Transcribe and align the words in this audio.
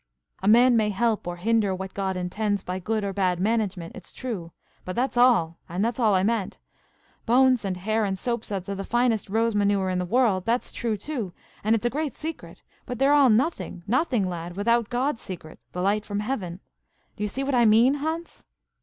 "A 0.41 0.47
man 0.47 0.75
may 0.75 0.89
help 0.89 1.27
or 1.27 1.35
hinder 1.35 1.75
what 1.75 1.93
God 1.93 2.17
intends, 2.17 2.63
by 2.63 2.79
good 2.79 3.03
or 3.03 3.13
bad 3.13 3.39
management, 3.39 3.95
it's 3.95 4.11
true; 4.11 4.51
but 4.83 4.95
that's 4.95 5.15
all, 5.15 5.59
and 5.69 5.85
that's 5.85 5.99
all 5.99 6.15
I 6.15 6.23
meant. 6.23 6.57
Bones, 7.27 7.63
and 7.63 7.77
hair, 7.77 8.03
and 8.03 8.17
soap 8.17 8.43
suds 8.43 8.67
are 8.67 8.73
the 8.73 8.83
finest 8.83 9.29
rose 9.29 9.53
manure 9.53 9.91
in 9.91 9.99
the 9.99 10.05
world, 10.07 10.43
that's 10.43 10.71
true 10.71 10.97
too, 10.97 11.33
and 11.63 11.75
it's 11.75 11.85
a 11.85 11.89
great 11.91 12.15
secret; 12.15 12.63
but 12.87 12.97
they're 12.97 13.13
all 13.13 13.29
nothing–nothing, 13.29 14.27
lad!–without 14.27 14.89
God's 14.89 15.21
secret–the 15.21 15.79
light 15.83 16.03
from 16.03 16.21
heaven. 16.21 16.61
Do 17.15 17.23
you 17.23 17.27
see 17.27 17.43
what 17.43 17.53
I 17.53 17.65
mean, 17.65 17.93
Hans?" 18.01 18.43